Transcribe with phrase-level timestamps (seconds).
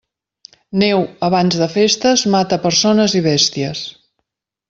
[0.83, 3.87] Neu abans de festes mata persones i bèsties.